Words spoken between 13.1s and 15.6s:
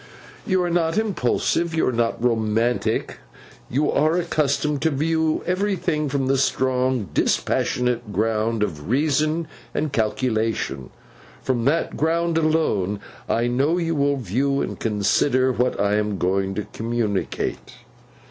I know you will view and consider